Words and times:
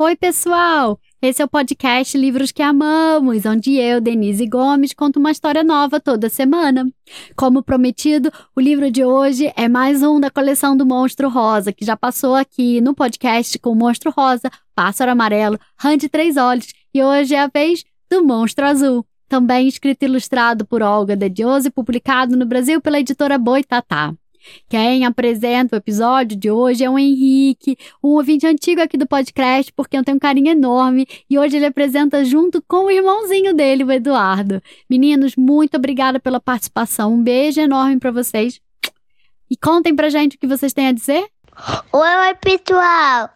Oi, 0.00 0.14
pessoal! 0.14 0.96
Esse 1.20 1.42
é 1.42 1.44
o 1.44 1.48
podcast 1.48 2.16
Livros 2.16 2.52
que 2.52 2.62
Amamos, 2.62 3.44
onde 3.44 3.74
eu, 3.74 4.00
Denise 4.00 4.46
Gomes, 4.46 4.92
conto 4.92 5.18
uma 5.18 5.32
história 5.32 5.64
nova 5.64 5.98
toda 5.98 6.28
semana. 6.28 6.88
Como 7.34 7.64
prometido, 7.64 8.30
o 8.54 8.60
livro 8.60 8.92
de 8.92 9.04
hoje 9.04 9.52
é 9.56 9.68
mais 9.68 10.00
um 10.00 10.20
da 10.20 10.30
coleção 10.30 10.76
do 10.76 10.86
Monstro 10.86 11.28
Rosa, 11.28 11.72
que 11.72 11.84
já 11.84 11.96
passou 11.96 12.36
aqui 12.36 12.80
no 12.80 12.94
podcast 12.94 13.58
com 13.58 13.74
Monstro 13.74 14.12
Rosa, 14.16 14.48
Pássaro 14.72 15.10
Amarelo, 15.10 15.58
Rã 15.76 15.98
de 15.98 16.08
Três 16.08 16.36
Olhos, 16.36 16.72
e 16.94 17.02
hoje 17.02 17.34
é 17.34 17.40
a 17.40 17.48
vez 17.48 17.82
do 18.08 18.24
Monstro 18.24 18.66
Azul. 18.66 19.04
Também 19.28 19.66
escrito 19.66 20.04
e 20.04 20.06
ilustrado 20.06 20.64
por 20.64 20.80
Olga 20.80 21.16
De 21.16 21.28
Diose, 21.28 21.70
publicado 21.70 22.36
no 22.36 22.46
Brasil 22.46 22.80
pela 22.80 23.00
editora 23.00 23.36
Boitatá. 23.36 24.14
Quem 24.68 25.04
apresenta 25.04 25.76
o 25.76 25.78
episódio 25.78 26.36
de 26.36 26.50
hoje 26.50 26.84
é 26.84 26.90
o 26.90 26.98
Henrique, 26.98 27.76
um 28.02 28.10
ouvinte 28.10 28.46
antigo 28.46 28.80
aqui 28.80 28.96
do 28.96 29.06
podcast, 29.06 29.72
porque 29.72 29.96
eu 29.96 30.04
tenho 30.04 30.16
um 30.16 30.20
carinho 30.20 30.50
enorme 30.50 31.06
e 31.28 31.38
hoje 31.38 31.56
ele 31.56 31.66
apresenta 31.66 32.24
junto 32.24 32.62
com 32.62 32.86
o 32.86 32.90
irmãozinho 32.90 33.54
dele, 33.54 33.84
o 33.84 33.92
Eduardo. 33.92 34.62
Meninos, 34.88 35.36
muito 35.36 35.76
obrigada 35.76 36.20
pela 36.20 36.40
participação. 36.40 37.14
Um 37.14 37.22
beijo 37.22 37.60
enorme 37.60 37.98
para 37.98 38.10
vocês. 38.10 38.60
E 39.50 39.56
contem 39.56 39.94
pra 39.94 40.10
gente 40.10 40.36
o 40.36 40.38
que 40.38 40.46
vocês 40.46 40.72
têm 40.72 40.88
a 40.88 40.92
dizer. 40.92 41.24
Oi, 41.92 42.34
pessoal. 42.40 43.30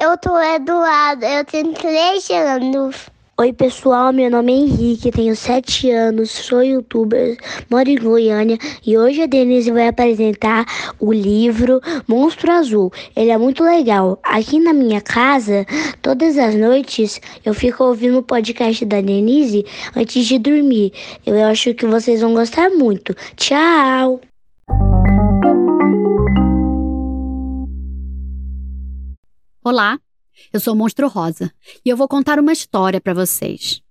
Eu 0.00 0.16
sou 0.24 0.34
o 0.34 0.42
Eduardo, 0.42 1.24
eu 1.24 1.44
tenho 1.44 1.72
três 1.74 2.28
anos. 2.30 3.10
Oi 3.40 3.54
pessoal, 3.54 4.12
meu 4.12 4.30
nome 4.30 4.52
é 4.52 4.56
Henrique, 4.56 5.10
tenho 5.10 5.34
7 5.34 5.90
anos, 5.90 6.30
sou 6.30 6.62
youtuber, 6.62 7.38
moro 7.70 7.88
em 7.88 7.96
Goiânia 7.96 8.58
e 8.86 8.98
hoje 8.98 9.22
a 9.22 9.26
Denise 9.26 9.70
vai 9.70 9.88
apresentar 9.88 10.66
o 11.00 11.10
livro 11.10 11.80
Monstro 12.06 12.52
Azul. 12.52 12.92
Ele 13.16 13.30
é 13.30 13.38
muito 13.38 13.64
legal. 13.64 14.20
Aqui 14.22 14.60
na 14.60 14.74
minha 14.74 15.00
casa, 15.00 15.64
todas 16.02 16.36
as 16.36 16.54
noites 16.54 17.18
eu 17.42 17.54
fico 17.54 17.82
ouvindo 17.82 18.18
o 18.18 18.22
podcast 18.22 18.84
da 18.84 19.00
Denise 19.00 19.64
antes 19.96 20.26
de 20.26 20.38
dormir. 20.38 20.92
Eu 21.24 21.42
acho 21.46 21.72
que 21.72 21.86
vocês 21.86 22.20
vão 22.20 22.34
gostar 22.34 22.68
muito. 22.68 23.16
Tchau! 23.36 24.20
Olá, 29.64 29.98
eu 30.52 30.60
sou 30.60 30.74
o 30.74 30.76
Monstro 30.76 31.08
Rosa 31.08 31.52
e 31.84 31.88
eu 31.88 31.96
vou 31.96 32.08
contar 32.08 32.38
uma 32.38 32.52
história 32.52 33.00
para 33.00 33.14
vocês. 33.14 33.82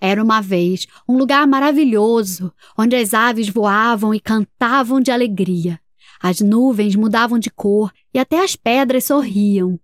Era 0.00 0.22
uma 0.22 0.40
vez 0.40 0.86
um 1.08 1.16
lugar 1.16 1.46
maravilhoso, 1.46 2.52
onde 2.76 2.94
as 2.94 3.14
aves 3.14 3.48
voavam 3.48 4.14
e 4.14 4.20
cantavam 4.20 5.00
de 5.00 5.10
alegria. 5.10 5.80
As 6.20 6.40
nuvens 6.40 6.94
mudavam 6.94 7.38
de 7.38 7.50
cor 7.50 7.92
e 8.12 8.18
até 8.18 8.42
as 8.42 8.56
pedras 8.56 9.04
sorriam. 9.04 9.78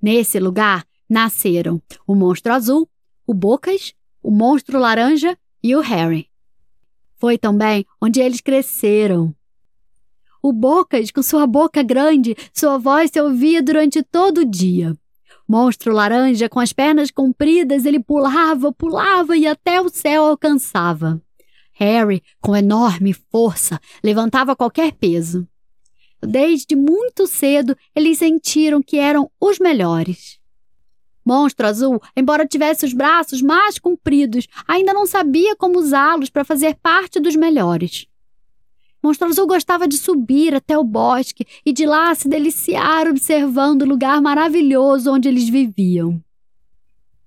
Nesse 0.00 0.38
lugar 0.38 0.86
nasceram 1.08 1.80
o 2.06 2.14
monstro 2.14 2.52
azul, 2.52 2.88
o 3.26 3.34
Bocas, 3.34 3.94
o 4.22 4.30
monstro 4.30 4.78
laranja 4.78 5.36
e 5.62 5.74
o 5.74 5.80
Harry. 5.80 6.28
Foi 7.16 7.36
também 7.36 7.84
onde 8.00 8.20
eles 8.20 8.40
cresceram. 8.40 9.34
O 10.42 10.52
Bocas, 10.52 11.10
com 11.10 11.22
sua 11.22 11.46
boca 11.46 11.82
grande, 11.82 12.36
sua 12.52 12.78
voz 12.78 13.10
se 13.12 13.20
ouvia 13.20 13.60
durante 13.60 14.02
todo 14.02 14.42
o 14.42 14.44
dia. 14.44 14.96
Monstro 15.48 15.94
laranja, 15.94 16.46
com 16.46 16.60
as 16.60 16.74
pernas 16.74 17.10
compridas, 17.10 17.86
ele 17.86 17.98
pulava, 17.98 18.70
pulava 18.70 19.34
e 19.34 19.46
até 19.46 19.80
o 19.80 19.88
céu 19.88 20.24
alcançava. 20.24 21.22
Harry, 21.72 22.22
com 22.38 22.54
enorme 22.54 23.14
força, 23.14 23.80
levantava 24.04 24.54
qualquer 24.54 24.92
peso. 24.92 25.48
Desde 26.20 26.76
muito 26.76 27.26
cedo, 27.26 27.74
eles 27.94 28.18
sentiram 28.18 28.82
que 28.82 28.98
eram 28.98 29.30
os 29.40 29.58
melhores. 29.58 30.38
Monstro 31.24 31.66
Azul, 31.66 32.02
embora 32.16 32.46
tivesse 32.46 32.84
os 32.84 32.92
braços 32.92 33.40
mais 33.40 33.78
compridos, 33.78 34.46
ainda 34.66 34.92
não 34.92 35.06
sabia 35.06 35.56
como 35.56 35.78
usá-los 35.78 36.28
para 36.28 36.44
fazer 36.44 36.76
parte 36.82 37.20
dos 37.20 37.36
melhores. 37.36 38.06
Monstro 39.02 39.28
Azul 39.28 39.46
gostava 39.46 39.86
de 39.86 39.96
subir 39.96 40.54
até 40.54 40.76
o 40.76 40.84
bosque 40.84 41.46
e 41.64 41.72
de 41.72 41.86
lá 41.86 42.14
se 42.14 42.28
deliciar 42.28 43.06
observando 43.06 43.82
o 43.82 43.88
lugar 43.88 44.20
maravilhoso 44.20 45.12
onde 45.12 45.28
eles 45.28 45.48
viviam. 45.48 46.20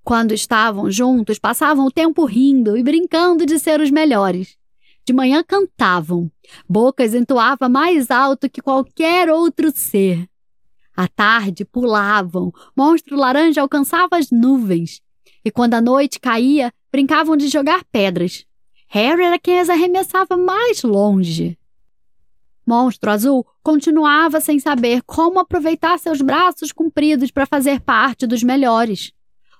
Quando 0.04 0.32
estavam 0.32 0.90
juntos, 0.90 1.38
passavam 1.38 1.86
o 1.86 1.90
tempo 1.90 2.24
rindo 2.24 2.76
e 2.76 2.82
brincando 2.82 3.46
de 3.46 3.58
ser 3.58 3.80
os 3.80 3.90
melhores. 3.90 4.56
De 5.04 5.12
manhã 5.12 5.42
cantavam. 5.42 6.30
Bocas 6.68 7.14
entoava 7.14 7.68
mais 7.68 8.10
alto 8.10 8.50
que 8.50 8.60
qualquer 8.60 9.30
outro 9.30 9.70
ser. 9.74 10.28
À 10.94 11.08
tarde 11.08 11.64
pulavam. 11.64 12.52
Monstro 12.76 13.16
Laranja 13.16 13.60
alcançava 13.60 14.16
as 14.16 14.30
nuvens. 14.30 15.00
E 15.44 15.50
quando 15.50 15.74
a 15.74 15.80
noite 15.80 16.20
caía, 16.20 16.72
brincavam 16.90 17.36
de 17.36 17.48
jogar 17.48 17.84
pedras. 17.90 18.44
Harry 18.88 19.24
era 19.24 19.38
quem 19.38 19.58
as 19.58 19.70
arremessava 19.70 20.36
mais 20.36 20.82
longe. 20.82 21.58
Monstro 22.66 23.10
Azul 23.10 23.46
continuava 23.62 24.40
sem 24.40 24.58
saber 24.58 25.02
como 25.02 25.40
aproveitar 25.40 25.98
seus 25.98 26.20
braços 26.20 26.72
compridos 26.72 27.30
para 27.30 27.46
fazer 27.46 27.80
parte 27.80 28.26
dos 28.26 28.42
melhores. 28.42 29.12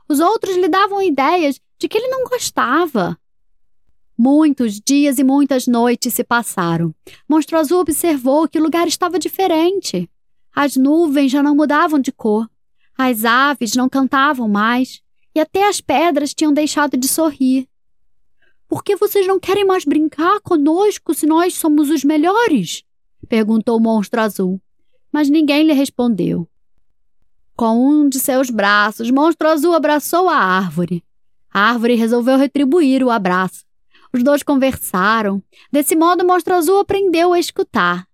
Os 0.08 0.20
outros 0.20 0.56
lhe 0.56 0.68
davam 0.68 1.02
ideias 1.02 1.60
de 1.78 1.88
que 1.88 1.98
ele 1.98 2.08
não 2.08 2.24
gostava. 2.24 3.18
Muitos 4.16 4.80
dias 4.80 5.18
e 5.18 5.24
muitas 5.24 5.66
noites 5.66 6.14
se 6.14 6.22
passaram. 6.22 6.94
Monstro 7.28 7.58
Azul 7.58 7.80
observou 7.80 8.46
que 8.46 8.58
o 8.58 8.62
lugar 8.62 8.86
estava 8.86 9.18
diferente. 9.18 10.08
As 10.54 10.76
nuvens 10.76 11.32
já 11.32 11.42
não 11.42 11.56
mudavam 11.56 11.98
de 11.98 12.12
cor. 12.12 12.48
As 12.96 13.24
aves 13.24 13.74
não 13.74 13.88
cantavam 13.88 14.48
mais. 14.48 15.02
E 15.34 15.40
até 15.40 15.66
as 15.66 15.80
pedras 15.80 16.34
tinham 16.34 16.52
deixado 16.52 16.96
de 16.96 17.08
sorrir. 17.08 17.66
Por 18.68 18.84
que 18.84 18.96
vocês 18.96 19.26
não 19.26 19.40
querem 19.40 19.64
mais 19.64 19.84
brincar 19.84 20.40
conosco 20.40 21.14
se 21.14 21.26
nós 21.26 21.54
somos 21.54 21.90
os 21.90 22.04
melhores? 22.04 22.84
Perguntou 23.32 23.78
o 23.78 23.80
monstro 23.80 24.20
azul, 24.20 24.60
mas 25.10 25.30
ninguém 25.30 25.64
lhe 25.64 25.72
respondeu. 25.72 26.46
Com 27.56 27.88
um 27.88 28.06
de 28.06 28.20
seus 28.20 28.50
braços, 28.50 29.10
Monstro 29.10 29.48
Azul 29.48 29.72
abraçou 29.72 30.28
a 30.28 30.36
árvore. 30.36 31.02
A 31.50 31.70
árvore 31.70 31.94
resolveu 31.94 32.36
retribuir 32.36 33.02
o 33.02 33.08
abraço. 33.10 33.64
Os 34.12 34.22
dois 34.22 34.42
conversaram. 34.42 35.42
Desse 35.72 35.96
modo, 35.96 36.26
Monstro 36.26 36.54
Azul 36.54 36.80
aprendeu 36.80 37.32
a 37.32 37.38
escutar. 37.38 38.06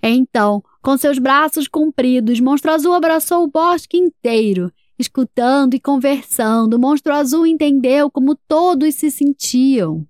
Então, 0.00 0.62
com 0.80 0.96
seus 0.96 1.18
braços 1.18 1.66
compridos, 1.66 2.38
Monstro 2.38 2.70
Azul 2.70 2.92
abraçou 2.92 3.42
o 3.42 3.50
bosque 3.50 3.96
inteiro. 3.96 4.72
Escutando 4.96 5.74
e 5.74 5.80
conversando, 5.80 6.78
Monstro 6.78 7.12
Azul 7.12 7.44
entendeu 7.44 8.08
como 8.08 8.36
todos 8.46 8.94
se 8.94 9.10
sentiam. 9.10 10.06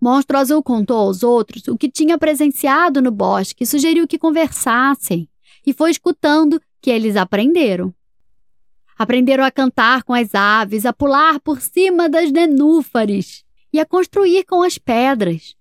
Monstro 0.00 0.38
Azul 0.38 0.62
contou 0.62 0.98
aos 0.98 1.22
outros 1.22 1.66
o 1.66 1.76
que 1.76 1.90
tinha 1.90 2.16
presenciado 2.16 3.02
no 3.02 3.10
bosque 3.10 3.64
e 3.64 3.66
sugeriu 3.66 4.06
que 4.06 4.18
conversassem. 4.18 5.28
E 5.66 5.72
foi 5.72 5.90
escutando 5.90 6.60
que 6.80 6.90
eles 6.90 7.16
aprenderam. 7.16 7.92
Aprenderam 8.96 9.44
a 9.44 9.50
cantar 9.50 10.02
com 10.02 10.14
as 10.14 10.34
aves, 10.34 10.86
a 10.86 10.92
pular 10.92 11.40
por 11.40 11.60
cima 11.60 12.08
das 12.08 12.30
nenúfares 12.30 13.44
e 13.72 13.80
a 13.80 13.86
construir 13.86 14.44
com 14.44 14.62
as 14.62 14.78
pedras. 14.78 15.54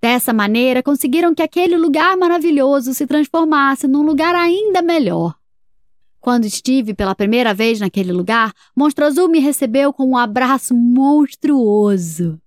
Dessa 0.00 0.32
maneira, 0.32 0.82
conseguiram 0.82 1.34
que 1.34 1.42
aquele 1.42 1.76
lugar 1.76 2.16
maravilhoso 2.16 2.92
se 2.92 3.06
transformasse 3.06 3.86
num 3.86 4.02
lugar 4.02 4.34
ainda 4.34 4.82
melhor. 4.82 5.34
Quando 6.20 6.44
estive 6.44 6.94
pela 6.94 7.14
primeira 7.14 7.54
vez 7.54 7.80
naquele 7.80 8.12
lugar, 8.12 8.52
Monstro 8.76 9.04
Azul 9.04 9.28
me 9.28 9.38
recebeu 9.38 9.92
com 9.92 10.04
um 10.04 10.16
abraço 10.16 10.74
monstruoso. 10.74 12.40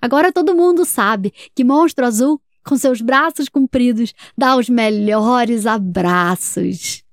Agora 0.00 0.32
todo 0.32 0.54
mundo 0.54 0.84
sabe 0.84 1.32
que 1.54 1.64
Monstro 1.64 2.06
Azul, 2.06 2.40
com 2.64 2.76
seus 2.76 3.00
braços 3.00 3.48
compridos, 3.48 4.12
dá 4.36 4.56
os 4.56 4.68
melhores 4.68 5.66
abraços. 5.66 7.04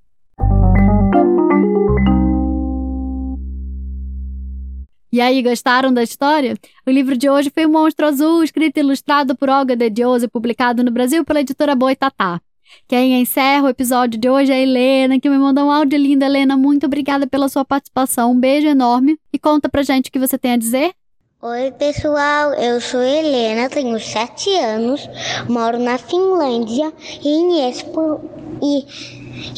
E 5.12 5.21
aí, 5.21 5.44
gostaram 5.44 5.94
da 5.94 6.01
história? 6.01 6.57
O 6.88 6.89
livro 6.89 7.15
de 7.15 7.30
hoje 7.30 7.51
foi 7.53 7.68
o 7.68 7.69
Monstro 7.69 8.07
Azul, 8.07 8.44
escrito 8.44 8.77
e 8.77 8.80
ilustrado 8.80 9.36
por 9.36 9.47
Olga 9.47 9.75
De 9.75 9.88
Diose, 9.88 10.27
publicado 10.27 10.83
no 10.83 10.89
Brasil 10.89 11.24
pela 11.24 11.41
editora 11.41 11.75
Boitatá. 11.75 12.41
Quem 12.88 13.21
encerra 13.21 13.65
o 13.65 13.69
episódio 13.69 14.19
de 14.19 14.27
hoje 14.27 14.51
é 14.51 14.56
a 14.56 14.59
Helena, 14.59 15.19
que 15.19 15.29
me 15.29 15.38
mandou 15.38 15.65
um 15.65 15.71
áudio 15.71 16.00
lindo. 16.00 16.25
Helena, 16.25 16.57
muito 16.57 16.88
obrigada 16.88 17.27
pela 17.27 17.47
sua 17.47 17.63
participação. 17.63 18.31
Um 18.31 18.39
beijo 18.39 18.68
enorme. 18.68 19.15
E 19.31 19.38
conta 19.38 19.69
pra 19.69 19.83
gente 19.83 20.09
o 20.09 20.12
que 20.12 20.18
você 20.18 20.36
tem 20.36 20.53
a 20.53 20.57
dizer. 20.57 20.95
Oi, 21.45 21.71
pessoal. 21.71 22.53
Eu 22.53 22.79
sou 22.79 23.01
Helena, 23.01 23.67
tenho 23.67 23.99
7 23.99 24.49
anos, 24.59 25.09
moro 25.49 25.77
na 25.77 25.97
Finlândia 25.97 26.93
e 27.21 27.27
em 27.27 27.67
Expo. 27.67 28.21
E, 28.61 28.87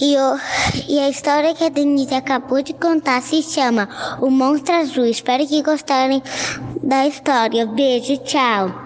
e, 0.02 0.16
e 0.90 1.00
a 1.00 1.08
história 1.08 1.54
que 1.54 1.64
a 1.64 1.70
Denise 1.70 2.16
acabou 2.16 2.64
de 2.64 2.74
contar 2.74 3.22
se 3.22 3.44
chama 3.44 3.88
O 4.20 4.32
Monstro 4.32 4.74
Azul. 4.74 5.06
Espero 5.06 5.46
que 5.46 5.62
gostarem 5.62 6.24
da 6.82 7.06
história. 7.06 7.68
Beijo, 7.68 8.18
tchau. 8.18 8.85